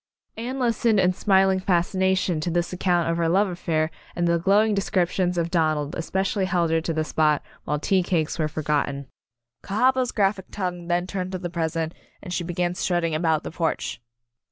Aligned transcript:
Anne 0.35 0.57
listened 0.57 0.99
in 0.99 1.13
smiling 1.13 1.59
fascination 1.59 2.39
to 2.39 2.49
this 2.49 2.73
account 2.73 3.07
of 3.07 3.17
her 3.17 3.29
love 3.29 3.47
affai'r 3.47 3.91
and 4.15 4.27
the 4.27 4.39
glowing 4.39 4.73
descriptions 4.73 5.37
of 5.37 5.51
Donald 5.51 5.93
espe 5.95 6.21
cially 6.21 6.45
held 6.45 6.71
her 6.71 6.81
to 6.81 6.91
the 6.91 7.03
spot 7.03 7.43
while 7.65 7.77
tea 7.77 8.01
cakes 8.01 8.39
were 8.39 8.47
forgotten. 8.47 9.05
Cahaba's 9.61 10.11
graphic 10.11 10.45
tongue 10.49 10.87
then 10.87 11.05
turned 11.05 11.33
to 11.33 11.37
the 11.37 11.51
present, 11.51 11.93
and 12.19 12.33
she 12.33 12.43
began 12.43 12.73
strutting 12.73 13.13
about 13.13 13.43
the 13.43 13.51
porch. 13.51 14.01